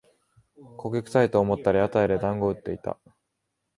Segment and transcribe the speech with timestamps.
[0.79, 2.97] 焦げくさいと思ったら屋台でだんご売ってた